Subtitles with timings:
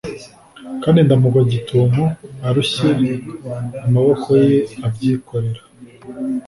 [0.83, 2.03] kandi ndamugwa gitumo
[2.47, 2.89] arushye
[3.85, 5.61] amaboko ye abyikorera